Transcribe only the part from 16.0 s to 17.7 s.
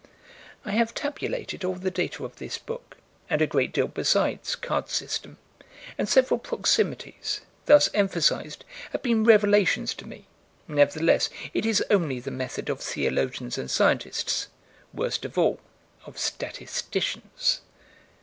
of statisticians.